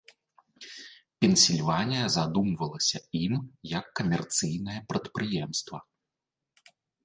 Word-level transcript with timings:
Пенсільванія 1.25 2.05
задумвалася 2.15 2.97
ім 3.21 3.35
як 3.77 3.85
камерцыйнае 4.03 4.79
прадпрыемства. 4.95 5.77